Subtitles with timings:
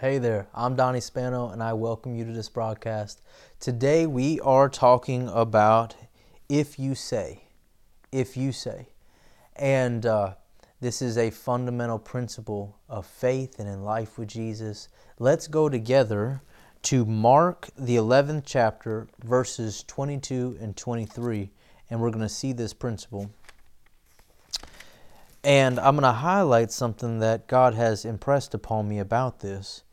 [0.00, 3.22] Hey there, I'm Donnie Spano, and I welcome you to this broadcast.
[3.60, 5.94] Today we are talking about
[6.48, 7.44] if you say,
[8.10, 8.88] if you say.
[9.54, 10.34] And uh,
[10.80, 14.88] this is a fundamental principle of faith and in life with Jesus.
[15.20, 16.42] Let's go together
[16.82, 21.52] to Mark, the 11th chapter, verses 22 and 23,
[21.88, 23.30] and we're going to see this principle.
[25.44, 29.83] And I'm going to highlight something that God has impressed upon me about this.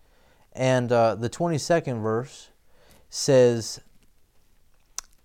[0.54, 2.50] And uh, the 22nd verse
[3.10, 3.82] says,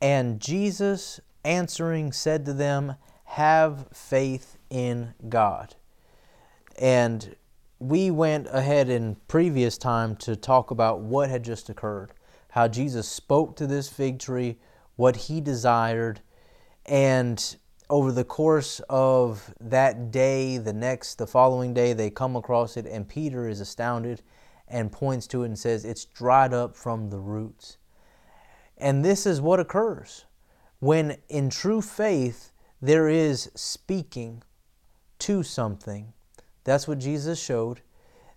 [0.00, 5.74] And Jesus answering said to them, Have faith in God.
[6.78, 7.36] And
[7.78, 12.12] we went ahead in previous time to talk about what had just occurred,
[12.50, 14.58] how Jesus spoke to this fig tree,
[14.96, 16.20] what he desired,
[16.86, 17.56] and
[17.88, 22.86] over the course of that day, the next, the following day, they come across it,
[22.86, 24.22] and Peter is astounded
[24.68, 27.78] and points to it and says, It's dried up from the roots.
[28.78, 30.26] And this is what occurs
[30.80, 34.42] when, in true faith, there is speaking
[35.20, 36.12] to something.
[36.64, 37.80] That's what Jesus showed.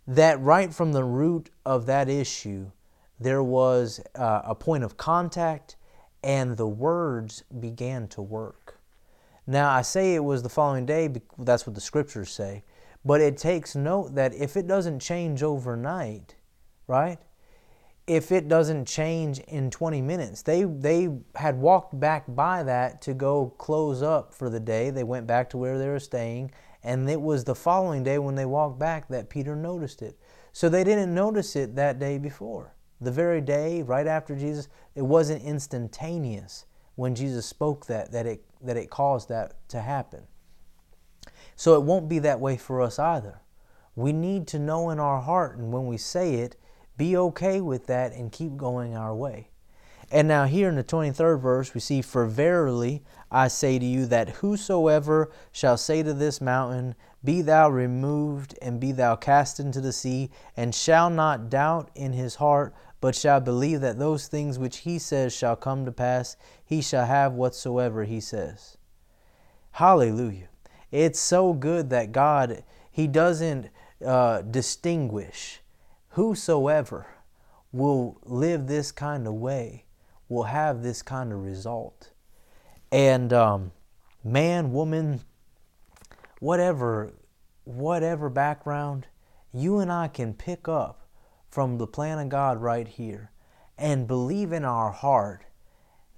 [0.08, 2.72] That right from the root of that issue,
[3.20, 5.76] there was uh, a point of contact,
[6.24, 8.80] and the words began to work.
[9.46, 12.64] Now, I say it was the following day, that's what the scriptures say,
[13.06, 16.36] but it takes note that if it doesn't change overnight,
[16.88, 17.20] right?
[18.08, 23.14] If it doesn't change in 20 minutes, they, they had walked back by that to
[23.14, 24.90] go close up for the day.
[24.90, 26.52] They went back to where they were staying,
[26.84, 30.18] and it was the following day when they walked back that Peter noticed it.
[30.52, 32.74] So they didn't notice it that day before.
[33.00, 38.44] The very day, right after Jesus, it wasn't instantaneous when Jesus spoke that, that it
[38.62, 40.28] that it caused that to happen.
[41.60, 43.42] So it won't be that way for us either.
[43.94, 46.56] We need to know in our heart, and when we say it,
[46.96, 49.50] be okay with that and keep going our way.
[50.10, 54.06] And now, here in the 23rd verse, we see, For verily I say to you
[54.06, 59.82] that whosoever shall say to this mountain, Be thou removed, and be thou cast into
[59.82, 64.58] the sea, and shall not doubt in his heart, but shall believe that those things
[64.58, 68.78] which he says shall come to pass, he shall have whatsoever he says.
[69.72, 70.48] Hallelujah.
[70.92, 73.70] It's so good that God, He doesn't
[74.06, 75.62] uh, distinguish.
[76.10, 77.08] Whosoever
[77.72, 79.86] will live this kind of way
[80.28, 82.12] will have this kind of result.
[82.92, 83.72] And um,
[84.24, 85.22] man, woman,
[86.40, 87.14] whatever,
[87.64, 89.08] whatever background,
[89.54, 91.08] you and I can pick up
[91.50, 93.32] from the plan of God right here
[93.78, 95.46] and believe in our heart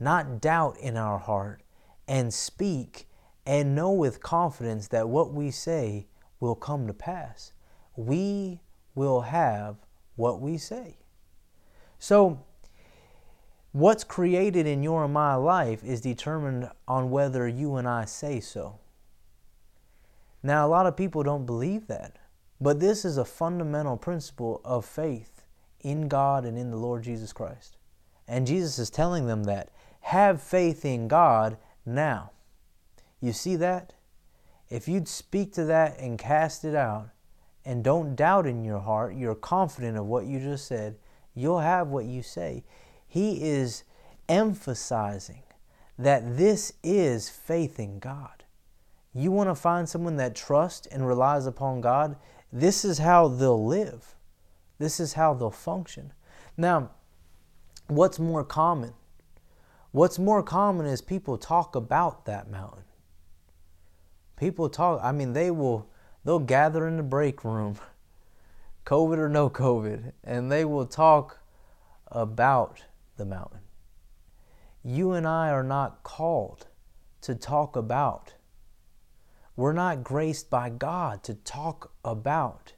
[0.02, 1.62] not doubt in our heart,
[2.08, 3.08] and speak
[3.46, 6.08] and know with confidence that what we say
[6.40, 7.54] will come to pass.
[7.96, 8.62] We
[8.96, 9.78] will have
[10.16, 10.98] what we say.
[12.00, 12.44] So,
[13.72, 18.40] what's created in your and my life is determined on whether you and I say
[18.40, 18.80] so.
[20.44, 22.18] Now, a lot of people don't believe that,
[22.60, 25.44] but this is a fundamental principle of faith
[25.80, 27.78] in God and in the Lord Jesus Christ.
[28.28, 29.70] And Jesus is telling them that
[30.02, 32.32] have faith in God now.
[33.22, 33.94] You see that?
[34.70, 37.10] If you'd speak to that and cast it out
[37.64, 40.98] and don't doubt in your heart, you're confident of what you just said,
[41.36, 42.64] you'll have what you say.
[43.08, 43.84] He is
[44.28, 45.44] emphasizing
[46.00, 48.44] that this is faith in God.
[49.14, 52.16] You want to find someone that trusts and relies upon God,
[52.52, 54.16] this is how they'll live.
[54.80, 56.14] This is how they'll function.
[56.58, 56.92] Now,
[57.88, 58.94] what's more common?
[59.92, 62.84] What's more common is people talk about that mountain.
[64.42, 65.88] People talk, I mean, they will,
[66.26, 67.76] they'll gather in the break room,
[68.88, 71.42] COVID or no COVID, and they will talk
[72.08, 72.82] about
[73.18, 73.60] the mountain.
[74.84, 76.66] You and I are not called
[77.22, 78.34] to talk about.
[79.56, 82.74] We're not graced by God to talk about.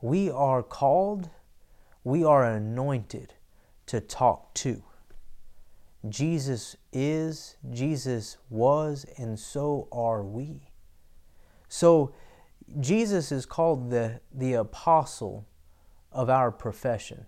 [0.00, 1.30] We are called,
[2.02, 3.34] we are anointed
[3.86, 4.82] to talk to.
[6.08, 10.70] Jesus is, Jesus was, and so are we.
[11.68, 12.14] So
[12.80, 15.46] Jesus is called the, the apostle
[16.12, 17.26] of our profession.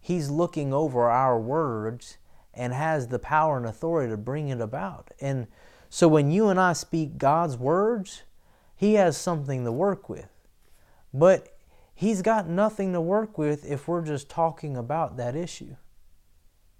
[0.00, 2.18] He's looking over our words
[2.54, 5.10] and has the power and authority to bring it about.
[5.20, 5.46] And
[5.88, 8.22] so when you and I speak God's words,
[8.76, 10.28] He has something to work with.
[11.14, 11.56] But
[11.94, 15.76] He's got nothing to work with if we're just talking about that issue.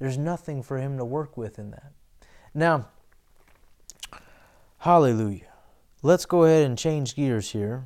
[0.03, 1.93] There's nothing for him to work with in that.
[2.53, 2.89] Now,
[4.79, 5.53] hallelujah.
[6.03, 7.85] Let's go ahead and change gears here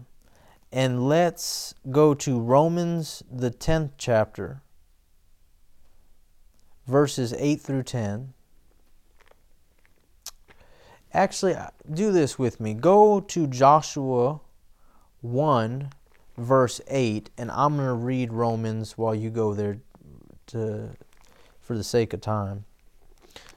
[0.72, 4.62] And let's go to Romans, the 10th chapter,
[6.86, 8.32] verses 8 through 10.
[11.12, 12.72] Actually, uh, do this with me.
[12.72, 14.40] Go to Joshua
[15.20, 15.90] 1,
[16.38, 19.80] verse 8, and I'm going to read Romans while you go there
[20.46, 20.96] to,
[21.66, 22.64] for the sake of time.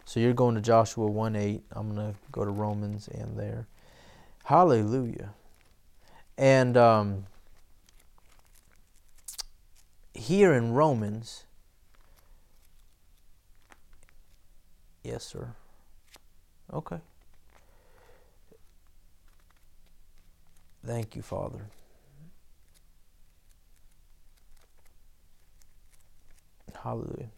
[0.04, 1.62] So you're going to Joshua 1 8.
[1.74, 3.68] I'm going to go to Romans and there.
[4.46, 5.30] Hallelujah.
[6.36, 7.28] And um,
[10.16, 11.44] here in Romans,
[15.04, 15.54] yes, sir.
[16.74, 17.00] Okay.
[20.84, 21.68] Thank you, Father.
[26.84, 27.30] Hallelujah.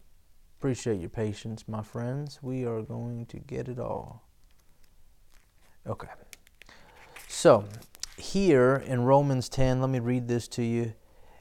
[0.62, 2.38] Appreciate your patience, my friends.
[2.40, 4.22] We are going to get it all.
[5.88, 6.06] Okay.
[7.26, 7.64] So,
[8.16, 10.92] here in Romans 10, let me read this to you.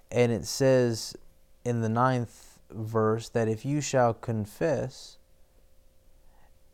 [0.10, 1.16] And it says
[1.64, 5.20] in the ninth verse that if you shall confess,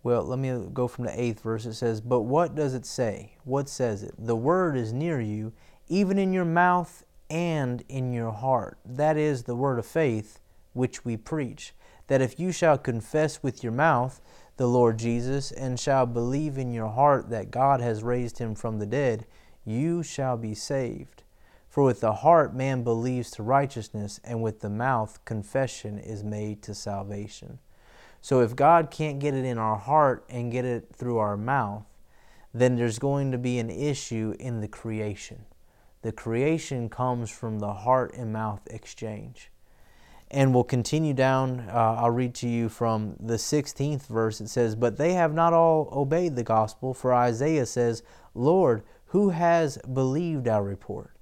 [0.01, 1.65] well, let me go from the eighth verse.
[1.65, 3.35] It says, But what does it say?
[3.43, 4.15] What says it?
[4.17, 5.51] The word is near you,
[5.89, 8.77] even in your mouth and in your heart.
[8.85, 10.39] That is the word of faith
[10.71, 11.73] which we preach.
[12.07, 14.21] That if you shall confess with your mouth
[14.57, 18.79] the Lord Jesus, and shall believe in your heart that God has raised him from
[18.79, 19.27] the dead,
[19.63, 21.23] you shall be saved.
[21.69, 26.63] For with the heart man believes to righteousness, and with the mouth confession is made
[26.63, 27.59] to salvation.
[28.19, 31.85] So if God can't get it in our heart and get it through our mouth,
[32.53, 35.45] then there's going to be an issue in the creation.
[36.01, 39.51] The creation comes from the heart and mouth exchange.
[40.29, 41.61] And we'll continue down.
[41.69, 44.41] Uh, I'll read to you from the 16th verse.
[44.41, 48.03] It says, But they have not all obeyed the gospel, for Isaiah says,
[48.33, 51.15] Lord, who has believed our report?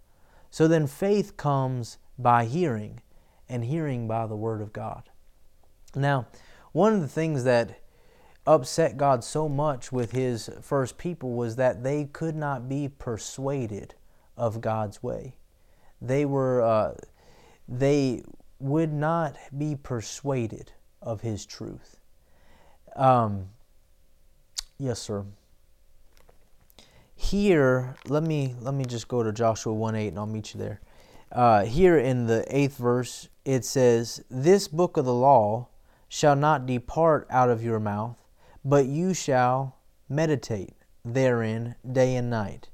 [0.50, 3.02] So then faith comes by hearing,
[3.48, 5.10] and hearing by the word of God.
[5.96, 6.28] Now,
[6.72, 7.80] one of the things that
[8.48, 13.96] upset God so much with his first people was that they could not be persuaded
[14.38, 15.36] of God's way.
[16.02, 16.96] They were uh,
[17.68, 18.24] they
[18.60, 20.72] would not be persuaded
[21.02, 21.98] of his truth.
[22.96, 23.50] Um,
[24.78, 25.26] yes, sir.
[27.16, 30.60] Here, let me let me just go to Joshua 1 8 and I'll meet you
[30.60, 30.82] there.
[31.32, 35.68] Uh, here in the eighth verse, it says, This book of the law
[36.08, 38.18] shall not depart out of your mouth,
[38.64, 39.78] but you shall
[40.08, 40.74] meditate
[41.04, 42.70] therein day and night,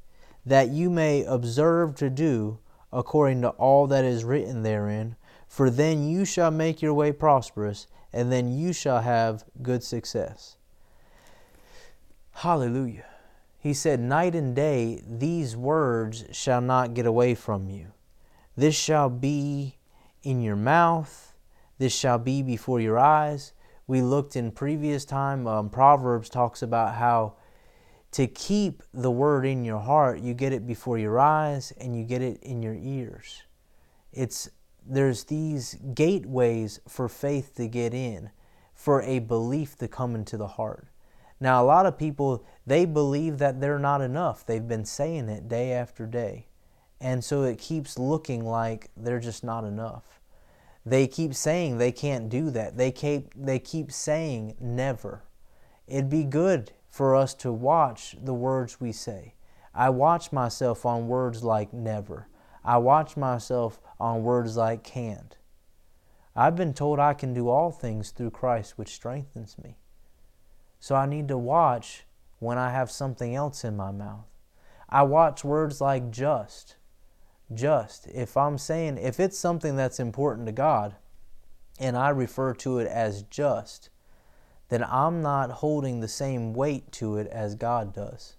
[0.45, 2.60] that you may observe to do
[2.94, 5.16] according to all that is written therein
[5.51, 10.56] for then you shall make your way prosperous, and then you shall have good success.
[12.36, 13.03] Hallelujah.
[13.59, 17.88] He said, Night and day these words shall not get away from you.
[18.56, 19.75] This shall be
[20.24, 21.36] in your mouth,
[21.80, 23.51] this shall be before your eyes.
[23.88, 27.33] We looked in previous time, um, Proverbs talks about how
[28.12, 32.06] to keep the word in your heart, you get it before your eyes and you
[32.06, 33.44] get it in your ears.
[34.13, 34.50] It's
[34.91, 38.29] there's these gateways for faith to get in,
[38.73, 40.88] for a belief to come into the heart.
[41.39, 44.45] Now, a lot of people, they believe that they're not enough.
[44.45, 46.47] They've been saying it day after day.
[46.99, 50.19] And so it keeps looking like they're just not enough.
[50.85, 52.75] They keep saying they can't do that.
[52.75, 55.24] They keep, they keep saying never.
[55.88, 59.36] It'd be good for us to watch the words we say.
[59.74, 62.27] I watch myself on words like never.
[62.63, 65.36] I watch myself on words like can't.
[66.36, 69.77] I've been told I can do all things through Christ which strengthens me.
[70.80, 72.06] So I need to watch
[72.39, 74.25] when I have something else in my mouth.
[74.89, 76.75] I watch words like just.
[77.53, 78.08] Just.
[78.08, 80.96] If I'm saying, if it's something that's important to God
[81.80, 83.89] and I refer to it as just,
[84.70, 88.38] then I'm not holding the same weight to it as God does.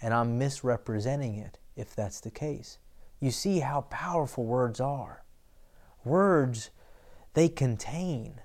[0.00, 2.78] And I'm misrepresenting it if that's the case
[3.24, 5.24] you see how powerful words are.
[6.04, 6.68] Words,
[7.32, 8.42] they contain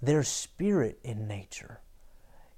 [0.00, 1.82] their spirit in nature.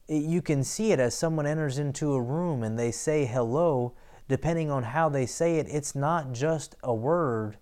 [0.07, 3.95] You can see it as someone enters into a room and they say hello.
[4.29, 7.59] Depending on how they say it, it's not just a word,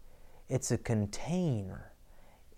[0.51, 1.93] it's a container.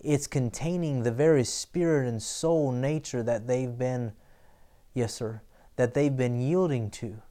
[0.01, 4.11] It's containing the very spirit and soul nature that they've been,
[4.93, 5.43] yes, sir,
[5.77, 7.21] that they've been yielding to.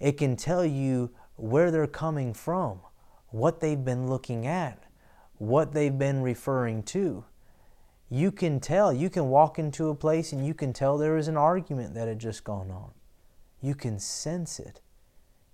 [0.00, 2.80] It can tell you where they're coming from
[3.30, 4.84] what they've been looking at,
[5.38, 7.24] what they've been referring to.
[8.08, 11.28] You can tell, you can walk into a place and you can tell there is
[11.28, 12.92] an argument that had just gone on.
[13.60, 14.80] You can sense it.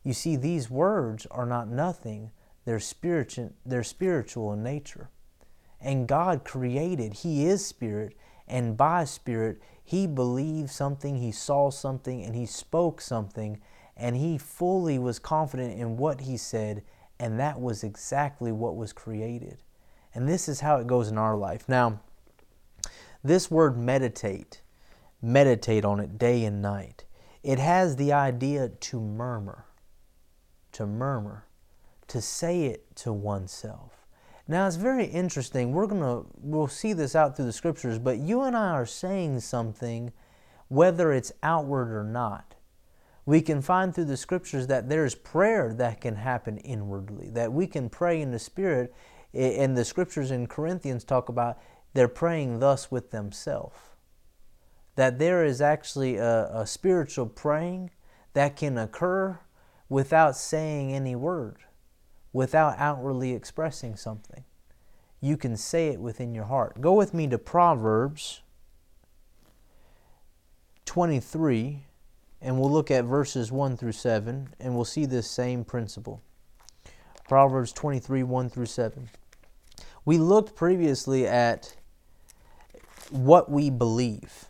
[0.03, 2.33] You see, these words are not nothing,
[2.65, 5.11] they're spiritual, they're spiritual in nature.
[5.81, 12.23] And God created, He is spirit, and by spirit, He believed something, He saw something,
[12.23, 13.61] and He spoke something,
[13.97, 16.83] and He fully was confident in what He said,
[17.23, 19.59] and that was exactly what was created.
[20.13, 21.69] And this is how it goes in our life.
[21.69, 22.01] Now,
[23.23, 24.61] this word meditate,
[25.23, 27.05] meditate on it day and night,
[27.45, 29.67] it has the idea to murmur,
[30.73, 31.47] to murmur,
[32.09, 34.05] to say it to oneself.
[34.49, 35.73] Now it's very interesting.
[35.73, 39.39] We're gonna we'll see this out through the scriptures, but you and I are saying
[39.41, 40.13] something,
[40.67, 42.57] whether it's outward or not.
[43.25, 47.67] We can find through the scriptures that there's prayer that can happen inwardly, that we
[47.67, 48.93] can pray in the spirit.
[49.33, 51.59] And the scriptures in Corinthians talk about
[51.95, 53.77] they're praying thus with themselves.
[54.97, 57.91] That there is actually a, a spiritual praying
[58.35, 59.39] that can occur
[59.89, 61.59] without saying any word,
[62.33, 64.45] without outwardly expressing something.
[65.21, 66.81] You can say it within your heart.
[66.81, 68.41] Go with me to Proverbs
[70.85, 71.85] 23,
[72.43, 76.21] and we'll look at verses 1 through 7, and we'll see this same principle.
[77.29, 79.09] Proverbs 23, 1 through 7.
[80.05, 81.77] We looked previously at
[83.11, 84.47] what we believe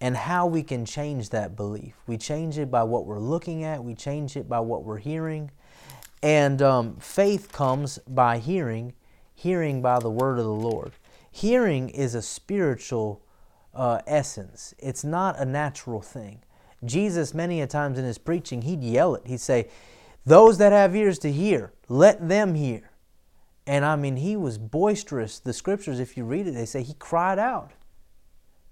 [0.00, 1.94] and how we can change that belief.
[2.06, 5.50] We change it by what we're looking at, we change it by what we're hearing.
[6.22, 8.92] And um, faith comes by hearing,
[9.34, 10.92] hearing by the word of the Lord.
[11.30, 13.22] Hearing is a spiritual
[13.74, 16.42] uh, essence, it's not a natural thing.
[16.84, 19.26] Jesus, many a times in his preaching, he'd yell it.
[19.26, 19.68] He'd say,
[20.24, 22.90] Those that have ears to hear, let them hear.
[23.66, 25.38] And I mean, he was boisterous.
[25.38, 27.72] The scriptures, if you read it, they say he cried out.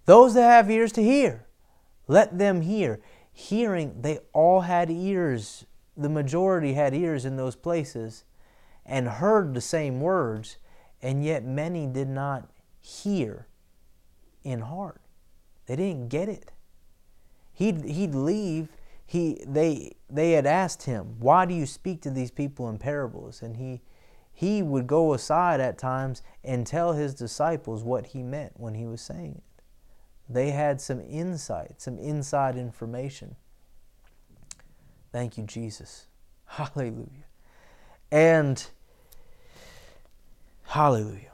[0.06, 1.46] Those that have ears to hear,
[2.08, 3.00] let them hear.
[3.32, 5.64] Hearing, they all had ears.
[5.96, 8.24] The majority had ears in those places
[8.84, 10.56] and heard the same words,
[11.00, 12.50] and yet many did not
[12.80, 13.46] hear
[14.42, 15.00] in heart.
[15.66, 16.50] They didn't get it.
[17.60, 18.70] He'd, he'd leave.
[19.04, 23.42] He, they, they had asked him, Why do you speak to these people in parables?
[23.42, 23.82] And he,
[24.32, 28.86] he would go aside at times and tell his disciples what he meant when he
[28.86, 29.62] was saying it.
[30.26, 33.36] They had some insight, some inside information.
[35.12, 36.06] Thank you, Jesus.
[36.46, 37.26] Hallelujah.
[38.10, 38.66] And
[40.64, 41.32] hallelujah.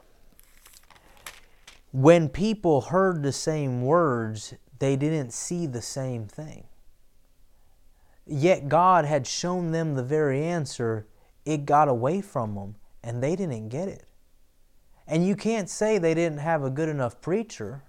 [1.93, 6.65] When people heard the same words, they didn't see the same thing.
[8.25, 11.07] Yet God had shown them the very answer,
[11.45, 14.05] it got away from them, and they didn't get it.
[15.07, 17.83] And you can't say they didn't have a good enough preacher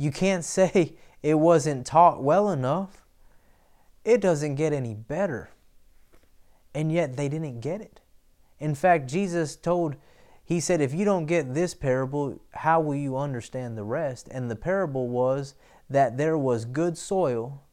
[0.00, 3.04] you can't say it wasn't taught well enough.
[4.04, 5.50] It doesn't get any better.
[6.74, 8.00] And yet they didn't get it.
[8.58, 9.96] In fact, Jesus told,
[10.42, 14.28] He said, if you don't get this parable, how will you understand the rest?
[14.30, 15.54] And the parable was
[15.90, 17.64] that there was good soil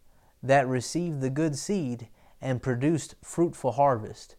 [0.43, 2.09] that received the good seed
[2.41, 4.35] and produced fruitful harvest.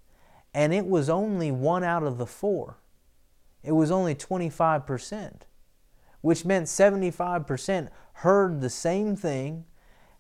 [0.53, 2.79] And it was only one out of the four.
[3.63, 5.43] It was only 25%
[6.21, 9.65] which meant 75% heard the same thing,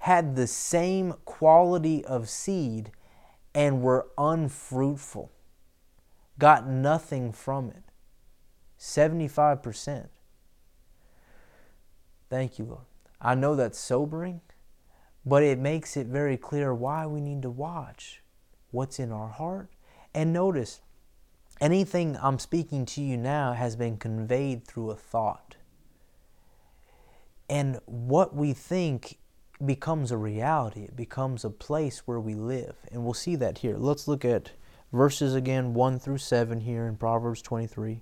[0.00, 2.92] had the same quality of seed,
[3.54, 5.32] and were unfruitful.
[6.38, 7.82] Got nothing from it.
[8.78, 10.08] 75%.
[12.30, 12.84] Thank you, Lord.
[13.20, 14.40] I know that's sobering,
[15.26, 18.22] but it makes it very clear why we need to watch
[18.70, 19.70] what's in our heart.
[20.14, 20.80] And notice,
[21.60, 25.56] anything I'm speaking to you now has been conveyed through a thought.
[27.48, 29.18] And what we think
[29.64, 30.82] becomes a reality.
[30.82, 32.76] It becomes a place where we live.
[32.92, 33.76] And we'll see that here.
[33.76, 34.52] Let's look at
[34.92, 38.00] verses again 1 through 7 here in Proverbs 23.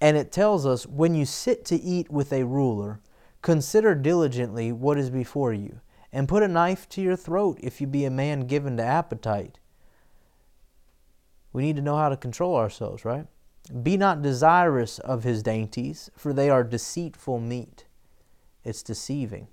[0.00, 3.00] And it tells us when you sit to eat with a ruler,
[3.42, 5.80] consider diligently what is before you,
[6.12, 9.58] and put a knife to your throat if you be a man given to appetite.
[11.52, 13.26] We need to know how to control ourselves, right?
[13.82, 17.84] Be not desirous of his dainties, for they are deceitful meat
[18.68, 19.48] it's deceiving.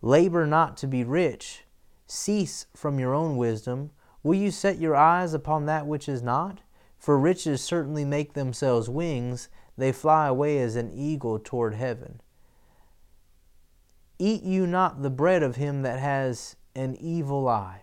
[0.00, 1.64] Labor not to be rich.
[2.06, 3.90] Cease from your own wisdom.
[4.22, 6.60] Will you set your eyes upon that which is not?
[6.98, 12.20] For riches certainly make themselves wings, they fly away as an eagle toward heaven.
[14.18, 17.82] Eat you not the bread of him that has an evil eye,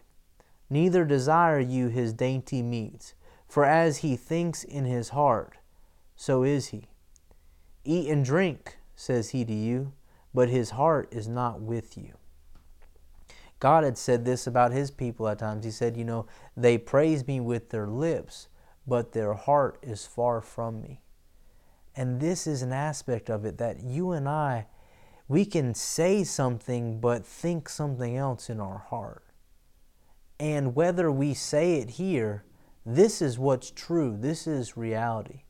[0.69, 3.13] neither desire you his dainty meats,
[3.47, 5.57] for as he thinks in his heart,
[6.15, 6.87] so is he.
[7.83, 9.93] Eat and drink, says he to you
[10.35, 12.13] but his heart is not with you.
[13.59, 15.63] God had said this about his people at times.
[15.63, 16.27] He said, You know,
[16.57, 18.49] they praise me with their lips,
[18.85, 21.01] but their heart is far from me.
[21.95, 24.67] And this is an aspect of it that you and I,
[25.27, 29.23] we can say something but think something else in our heart.
[30.39, 32.43] And whether we say it here,
[32.85, 35.43] this is what's true, this is reality.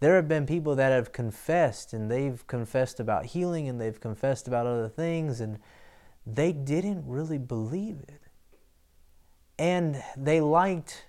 [0.00, 4.46] There have been people that have confessed and they've confessed about healing and they've confessed
[4.46, 5.58] about other things and
[6.26, 8.20] they didn't really believe it.
[9.58, 11.06] And they liked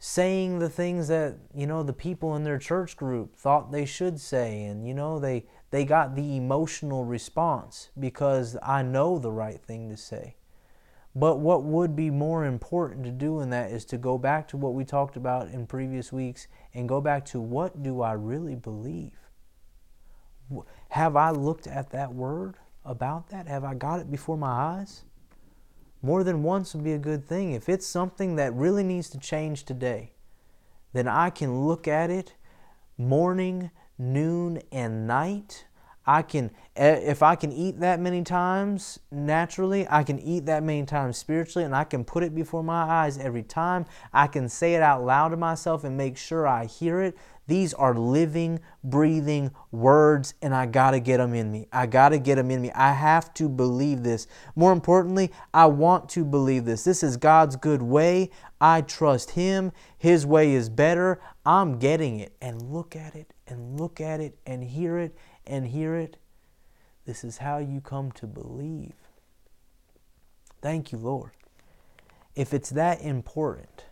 [0.00, 4.18] saying the things that you know the people in their church group thought they should
[4.18, 9.60] say and you know they they got the emotional response because I know the right
[9.60, 10.36] thing to say.
[11.16, 14.56] But what would be more important to do in that is to go back to
[14.56, 18.54] what we talked about in previous weeks and go back to what do I really
[18.54, 19.18] believe?
[20.90, 23.48] Have I looked at that word about that?
[23.48, 25.02] Have I got it before my eyes?
[26.02, 27.52] more than once would be a good thing.
[27.52, 30.12] If it's something that really needs to change today,
[30.92, 32.34] then I can look at it
[32.98, 33.70] morning,
[34.02, 35.66] noon, and night.
[36.06, 40.84] I can, if I can eat that many times naturally, I can eat that many
[40.84, 43.86] times spiritually, and I can put it before my eyes every time.
[44.12, 47.16] I can say it out loud to myself and make sure I hear it
[47.48, 51.66] these are living, breathing words, and I got to get them in me.
[51.72, 52.70] I got to get them in me.
[52.72, 54.28] I have to believe this.
[54.54, 56.84] More importantly, I want to believe this.
[56.84, 58.30] This is God's good way.
[58.60, 59.72] I trust Him.
[59.98, 61.20] His way is better.
[61.44, 62.32] I'm getting it.
[62.40, 66.16] And look at it, and look at it, and hear it, and hear it.
[67.04, 68.94] This is how you come to believe.
[70.60, 71.32] Thank you, Lord.
[72.34, 73.86] If it's that important,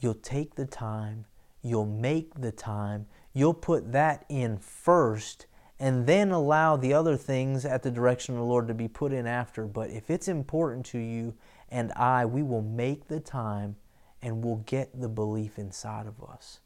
[0.00, 1.26] you'll take the time
[1.62, 3.06] You'll make the time.
[3.32, 5.46] You'll put that in first
[5.78, 9.12] and then allow the other things at the direction of the Lord to be put
[9.12, 9.66] in after.
[9.66, 11.34] But if it's important to you
[11.70, 13.76] and I, we will make the time
[14.22, 16.60] and we'll get the belief inside of us.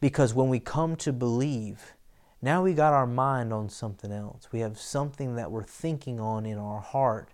[0.00, 1.94] Because when we come to believe,
[2.42, 4.48] now we got our mind on something else.
[4.52, 7.30] We have something that we're thinking on in our heart.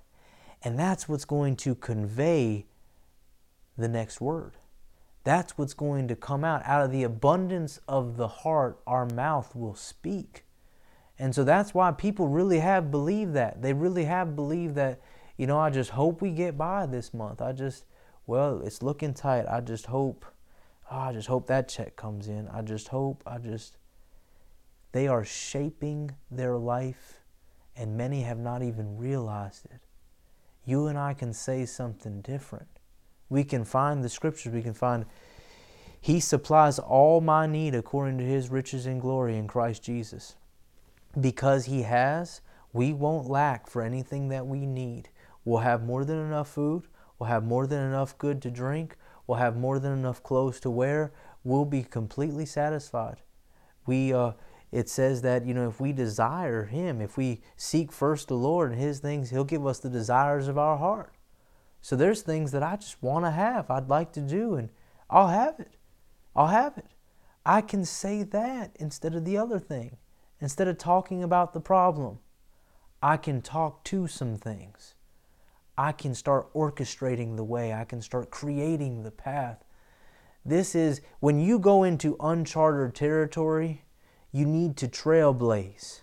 [0.62, 2.66] And that's what's going to convey
[3.76, 4.56] the next word.
[5.24, 6.62] That's what's going to come out.
[6.64, 10.44] Out of the abundance of the heart, our mouth will speak.
[11.18, 13.62] And so that's why people really have believed that.
[13.62, 15.00] They really have believed that,
[15.36, 17.40] you know, I just hope we get by this month.
[17.40, 17.84] I just,
[18.26, 19.46] well, it's looking tight.
[19.48, 20.24] I just hope,
[20.90, 22.48] oh, I just hope that check comes in.
[22.48, 23.76] I just hope, I just.
[24.92, 27.20] They are shaping their life,
[27.76, 29.80] and many have not even realized it.
[30.64, 32.68] You and I can say something different
[33.32, 35.06] we can find the scriptures, we can find
[35.98, 40.36] He supplies all my need according to His riches and glory in Christ Jesus.
[41.18, 42.42] Because He has,
[42.74, 45.08] we won't lack for anything that we need.
[45.46, 46.84] We'll have more than enough food,
[47.18, 50.70] we'll have more than enough good to drink, we'll have more than enough clothes to
[50.70, 51.10] wear.
[51.42, 53.16] We'll be completely satisfied.
[53.86, 54.32] We, uh,
[54.72, 58.72] it says that you know if we desire Him, if we seek first the Lord
[58.72, 61.14] and His things, He'll give us the desires of our heart.
[61.82, 64.70] So there's things that I just want to have, I'd like to do, and
[65.10, 65.76] I'll have it.
[66.34, 66.86] I'll have it.
[67.44, 69.98] I can say that instead of the other thing.
[70.40, 72.18] Instead of talking about the problem,
[73.02, 74.94] I can talk to some things.
[75.76, 79.64] I can start orchestrating the way, I can start creating the path.
[80.44, 83.84] This is when you go into uncharted territory,
[84.32, 86.00] you need to trailblaze.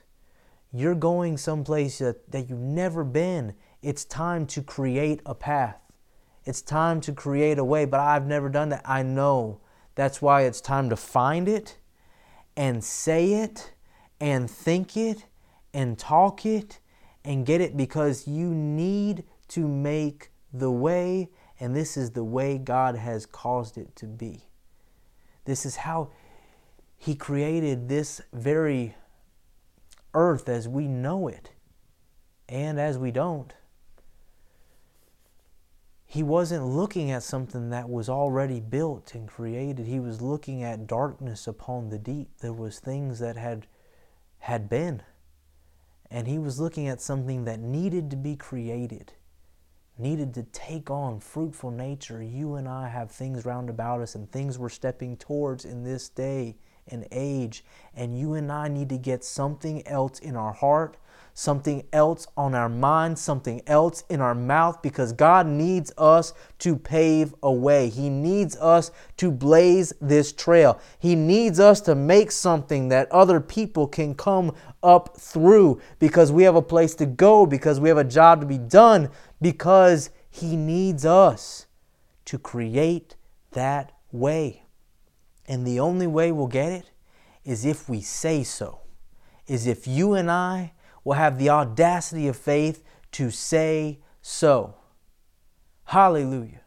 [0.71, 5.79] You're going someplace that, that you've never been it's time to create a path.
[6.45, 8.81] It's time to create a way, but I've never done that.
[8.85, 9.61] I know.
[9.95, 11.77] That's why it's time to find it
[12.57, 13.73] and say it
[14.19, 15.25] and think it
[15.73, 16.79] and talk it
[17.23, 22.57] and get it because you need to make the way, and this is the way
[22.57, 24.43] God has caused it to be.
[25.45, 26.09] This is how
[26.99, 28.95] He created this very
[30.13, 31.51] earth as we know it
[32.47, 33.53] and as we don't
[36.11, 39.85] he wasn't looking at something that was already built and created.
[39.85, 42.29] He was looking at darkness upon the deep.
[42.39, 43.67] There was things that had
[44.39, 45.03] had been.
[46.09, 49.13] And he was looking at something that needed to be created,
[49.99, 52.23] needed to take on fruitful nature.
[52.23, 56.09] You and I have things round about us and things we're stepping towards in this
[56.09, 56.57] day
[56.89, 57.63] and age.
[57.95, 60.97] And you and I need to get something else in our heart
[61.39, 66.75] something else on our mind, something else in our mouth, because God needs us to
[66.75, 67.87] pave a way.
[67.87, 70.81] He needs us to blaze this trail.
[70.99, 76.43] He needs us to make something that other people can come up through because we
[76.43, 79.09] have a place to go, because we have a job to be done,
[79.41, 81.67] because He needs us
[82.25, 83.15] to create
[83.51, 84.63] that way.
[85.49, 86.91] And the only way we'll get it
[87.43, 88.81] is if we say so,
[89.47, 92.83] is if you and I will have the audacity of faith
[93.13, 94.75] to say so.
[95.85, 96.61] Hallelujah.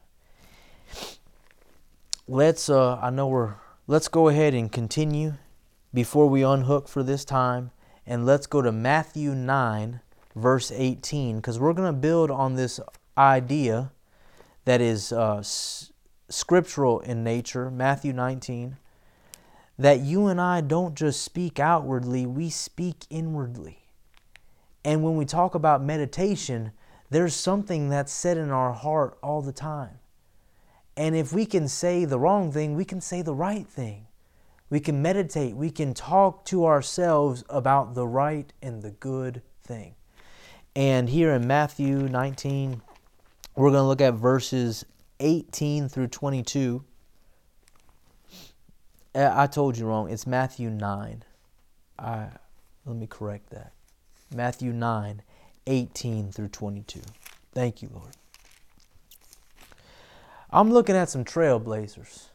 [2.26, 3.54] Let's uh I know we're
[3.86, 5.34] let's go ahead and continue
[5.94, 7.70] before we unhook for this time
[8.04, 10.00] and let's go to Matthew 9
[10.34, 12.80] verse 18 cuz we're going to build on this
[13.16, 13.92] idea
[14.64, 15.42] that is uh,
[16.32, 18.76] scriptural in nature, Matthew 19,
[19.78, 23.78] that you and I don't just speak outwardly, we speak inwardly.
[24.84, 26.72] And when we talk about meditation,
[27.10, 29.98] there's something that's said in our heart all the time.
[30.96, 34.06] And if we can say the wrong thing, we can say the right thing.
[34.68, 35.54] We can meditate.
[35.54, 39.94] We can talk to ourselves about the right and the good thing.
[40.74, 42.80] And here in Matthew 19,
[43.54, 44.84] we're going to look at verses
[45.22, 46.84] 18 through 22.
[49.14, 50.10] Uh, I told you wrong.
[50.10, 51.24] It's Matthew 9.
[51.98, 52.28] I,
[52.84, 53.72] let me correct that.
[54.34, 55.22] Matthew 9,
[55.66, 57.00] 18 through 22.
[57.52, 58.16] Thank you, Lord.
[60.50, 62.28] I'm looking at some trailblazers.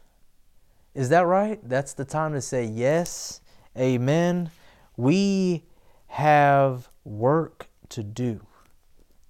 [0.94, 1.60] Is that right?
[1.62, 3.40] That's the time to say yes,
[3.76, 4.50] amen.
[4.96, 5.64] We
[6.08, 8.40] have work to do.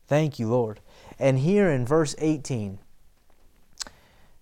[0.07, 0.81] Thank you, Lord.
[1.18, 2.79] And here in verse 18,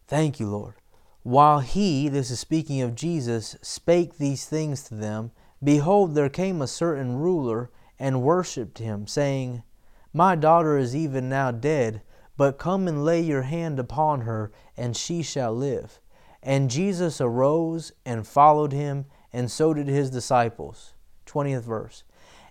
[0.06, 0.74] thank you, Lord.
[1.22, 6.62] While he, this is speaking of Jesus, spake these things to them, behold, there came
[6.62, 9.62] a certain ruler and worshipped him, saying,
[10.12, 12.02] My daughter is even now dead,
[12.36, 16.00] but come and lay your hand upon her, and she shall live.
[16.42, 20.94] And Jesus arose and followed him, and so did his disciples.
[21.26, 22.04] 20th verse.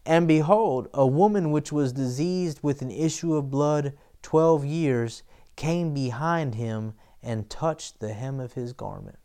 [0.06, 5.24] And behold, a woman which was diseased with an issue of blood twelve years
[5.56, 6.94] came behind him
[7.26, 9.18] and touched the hem of his garment.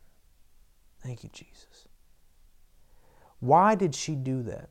[1.03, 1.87] Thank you, Jesus.
[3.39, 4.71] Why did she do that?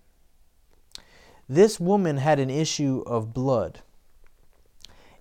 [1.47, 3.81] This woman had an issue of blood.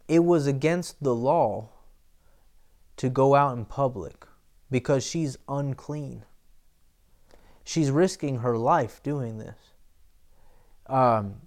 [0.09, 1.68] It was against the law
[2.97, 4.27] to go out in public
[4.71, 6.25] because she's unclean.
[7.64, 9.57] She's risking her life doing this.
[10.87, 11.42] Um,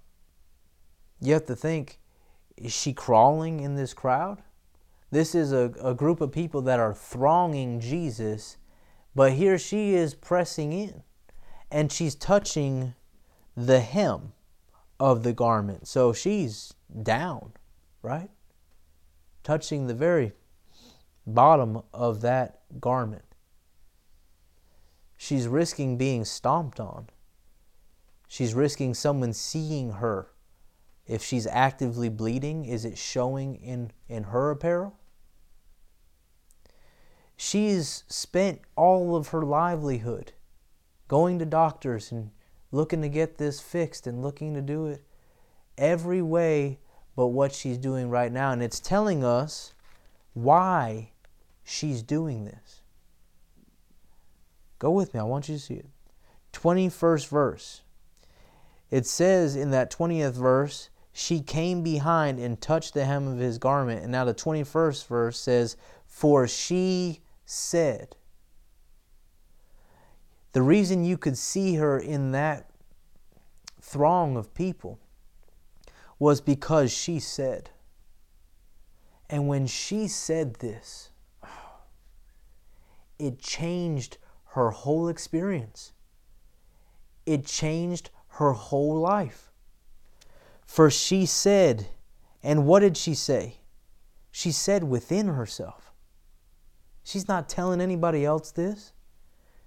[1.20, 1.98] you have to think
[2.56, 4.42] is she crawling in this crowd?
[5.12, 8.56] This is a, a group of people that are thronging Jesus,
[9.14, 11.02] but here she is pressing in
[11.70, 12.94] and she's touching
[13.54, 14.32] the hem
[14.98, 15.86] of the garment.
[15.86, 16.72] So she's
[17.02, 17.52] down,
[18.00, 18.30] right?
[19.42, 20.32] Touching the very
[21.26, 23.24] bottom of that garment.
[25.18, 27.10] She's risking being stomped on.
[28.28, 30.28] She's risking someone seeing her.
[31.06, 34.98] If she's actively bleeding, is it showing in, in her apparel?
[37.36, 40.32] She's spent all of her livelihood
[41.08, 42.30] going to doctors and
[42.70, 45.04] looking to get this fixed and looking to do it
[45.76, 46.78] every way
[47.14, 48.52] but what she's doing right now.
[48.52, 49.74] And it's telling us
[50.34, 51.10] why
[51.62, 52.82] she's doing this.
[54.78, 55.86] Go with me, I want you to see it.
[56.52, 57.82] 21st verse.
[58.90, 63.58] It says in that 20th verse, she came behind and touched the hem of his
[63.58, 64.02] garment.
[64.02, 65.76] And now the 21st verse says,
[66.12, 68.16] For she said.
[70.52, 72.70] The reason you could see her in that
[73.80, 75.00] throng of people
[76.18, 77.70] was because she said.
[79.28, 81.10] And when she said this,
[83.18, 84.18] it changed
[84.50, 85.92] her whole experience.
[87.24, 89.50] It changed her whole life.
[90.66, 91.88] For she said,
[92.42, 93.56] and what did she say?
[94.30, 95.91] She said within herself.
[97.04, 98.92] She's not telling anybody else this.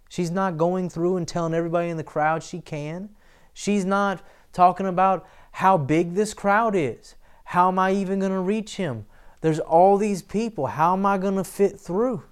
[0.09, 3.09] She's not going through and telling everybody in the crowd she can.
[3.53, 4.21] She's not
[4.53, 7.15] talking about how big this crowd is.
[7.45, 9.05] How am I even going to reach him?
[9.41, 10.67] There's all these people.
[10.67, 12.23] How am I going to fit through?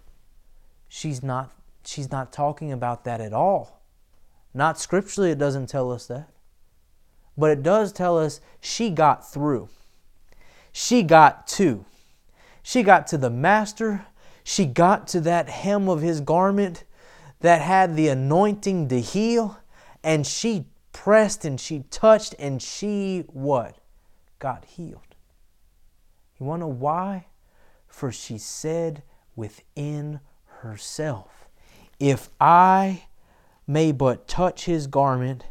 [0.87, 1.51] She's not
[1.85, 3.81] she's not talking about that at all.
[4.53, 6.29] Not scripturally it doesn't tell us that.
[7.37, 9.69] But it does tell us she got through.
[10.71, 11.85] She got to.
[12.61, 14.05] She got to the master.
[14.43, 16.84] She got to that hem of his garment
[17.39, 19.58] that had the anointing to heal.
[20.03, 23.77] And she pressed and she touched and she what?
[24.39, 25.15] Got healed.
[26.39, 27.27] You want to know why?
[27.88, 29.03] For she said
[29.36, 31.47] within herself,
[31.99, 33.03] If I
[33.65, 35.45] may but touch his garment,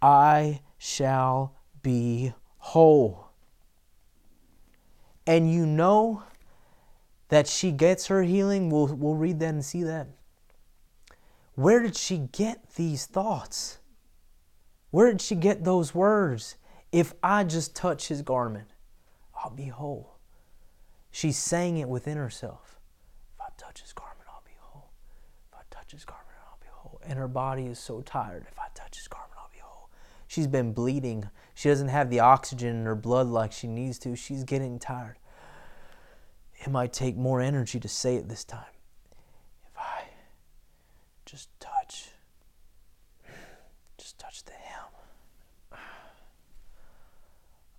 [0.00, 3.28] I shall be whole.
[5.26, 6.22] And you know
[7.30, 8.68] that she gets her healing.
[8.70, 10.08] We'll, we'll read that and see that.
[11.54, 13.78] Where did she get these thoughts?
[14.90, 16.56] Where did she get those words?
[16.92, 18.68] If I just touch his garment,
[19.34, 20.18] I'll be whole.
[21.12, 22.80] She's saying it within herself.
[23.36, 24.90] If I touch his garment, I'll be whole.
[25.48, 27.00] If I touch his garment, I'll be whole.
[27.04, 28.46] And her body is so tired.
[28.50, 29.88] If I touch his garment, I'll be whole.
[30.26, 31.30] She's been bleeding.
[31.54, 34.16] She doesn't have the oxygen in her blood like she needs to.
[34.16, 35.16] She's getting tired.
[36.60, 38.74] It might take more energy to say it this time.
[39.64, 40.02] If I
[41.24, 42.10] just touch,
[43.96, 44.84] just touch the hem,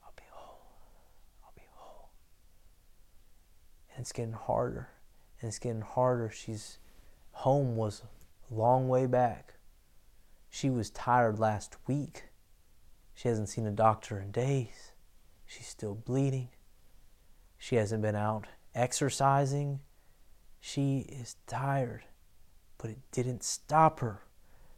[0.03, 0.61] I'll be whole.
[1.43, 2.09] I'll be whole.
[3.93, 4.89] And it's getting harder.
[5.39, 6.31] And it's getting harder.
[6.31, 6.79] She's
[7.33, 8.01] home was
[8.49, 9.53] a long way back.
[10.49, 12.23] She was tired last week.
[13.13, 14.91] She hasn't seen a doctor in days.
[15.45, 16.49] She's still bleeding.
[17.59, 19.79] She hasn't been out exercising.
[20.59, 22.03] She is tired,
[22.77, 24.21] but it didn't stop her,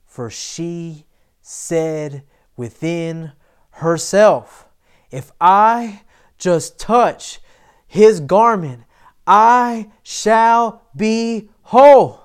[0.06, 1.06] for she
[1.42, 2.24] said
[2.56, 3.34] within
[3.72, 4.68] herself,
[5.12, 6.02] If I
[6.38, 7.40] just touch
[7.88, 8.84] his garment,
[9.28, 12.22] I shall be whole.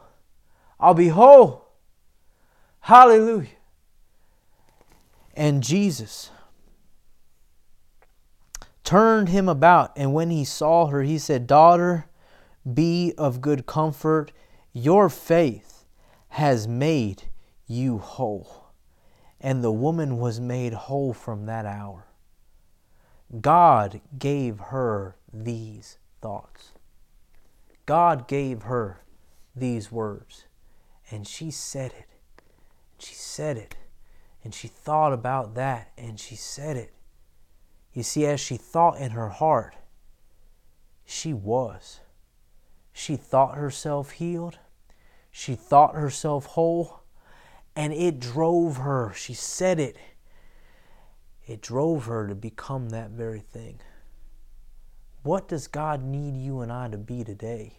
[0.80, 1.68] I'll be whole.
[2.80, 3.48] Hallelujah.
[5.34, 6.30] And Jesus
[8.88, 12.06] turned him about, and when he saw her, he said, Daughter,
[12.72, 14.32] be of good comfort.
[14.72, 15.84] Your faith
[16.28, 17.24] has made
[17.66, 18.72] you whole.
[19.42, 22.06] And the woman was made whole from that hour.
[23.42, 26.72] God gave her these thoughts.
[27.84, 29.02] God gave her
[29.54, 30.46] these words.
[31.10, 32.08] And she said it.
[32.98, 33.76] She said it.
[34.42, 36.94] And she thought about that and she said it.
[37.98, 39.74] You see, as she thought in her heart,
[41.04, 41.98] she was.
[42.92, 44.60] She thought herself healed.
[45.32, 47.00] She thought herself whole.
[47.74, 49.96] And it drove her, she said it,
[51.44, 53.80] it drove her to become that very thing.
[55.24, 57.78] What does God need you and I to be today?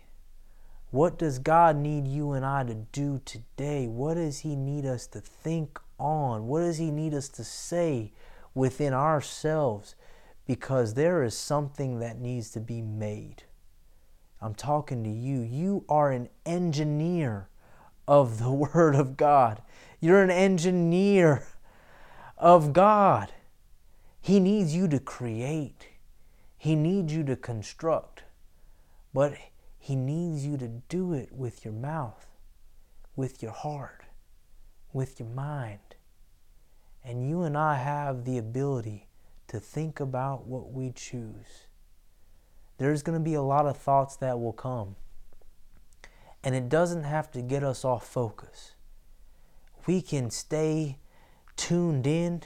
[0.91, 3.87] What does God need you and I to do today?
[3.87, 6.49] What does He need us to think on?
[6.49, 8.11] What does He need us to say
[8.53, 9.95] within ourselves
[10.49, 13.43] because there is something that needs to be made.
[14.41, 15.41] I'm talking to you.
[15.41, 17.49] You are an engineer
[18.07, 19.61] of the Word of God.
[19.99, 21.45] You're an engineer
[22.35, 23.31] of God.
[24.19, 25.89] He needs you to create,
[26.57, 28.23] He needs you to construct,
[29.13, 29.35] but
[29.77, 32.25] He needs you to do it with your mouth,
[33.15, 34.01] with your heart,
[34.93, 35.93] with your mind.
[37.05, 39.08] And you and I have the ability
[39.49, 41.67] to think about what we choose.
[42.77, 44.95] There's going to be a lot of thoughts that will come.
[46.43, 48.75] And it doesn't have to get us off focus.
[49.85, 50.99] We can stay
[51.57, 52.43] tuned in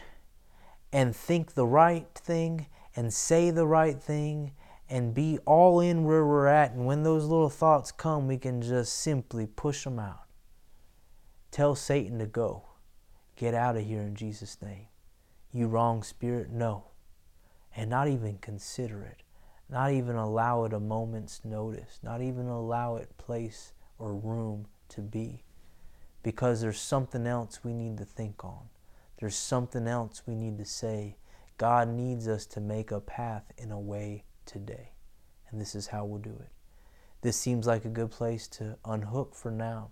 [0.92, 4.54] and think the right thing and say the right thing
[4.90, 6.72] and be all in where we're at.
[6.72, 10.26] And when those little thoughts come, we can just simply push them out.
[11.52, 12.64] Tell Satan to go.
[13.36, 14.88] Get out of here in Jesus' name.
[15.52, 16.86] You wrong spirit, no
[17.76, 19.24] and not even consider it,
[19.70, 25.02] not even allow it a moment's notice, not even allow it place or room to
[25.02, 25.44] be.
[26.22, 28.70] Because there's something else we need to think on.
[29.20, 31.18] There's something else we need to say.
[31.58, 34.92] God needs us to make a path in a way today.
[35.50, 36.50] And this is how we'll do it.
[37.22, 39.92] This seems like a good place to unhook for now.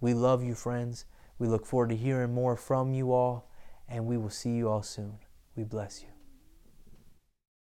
[0.00, 1.04] We love you, friends.
[1.38, 3.50] We look forward to hearing more from you all,
[3.88, 5.18] and we will see you all soon.
[5.56, 6.19] We bless you.